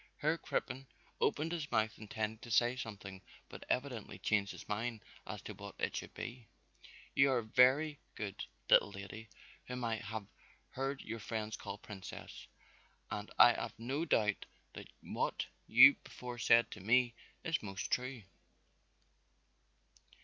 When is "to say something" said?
2.39-3.21